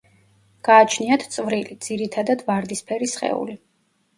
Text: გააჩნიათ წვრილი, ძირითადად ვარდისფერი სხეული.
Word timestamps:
გააჩნიათ 0.69 1.25
წვრილი, 1.35 1.77
ძირითადად 1.89 2.43
ვარდისფერი 2.51 3.11
სხეული. 3.13 3.61